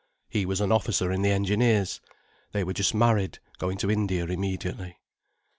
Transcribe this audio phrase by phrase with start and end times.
[0.27, 2.01] He was an officer in the engineers.
[2.53, 4.97] They were just married, going to India immediately.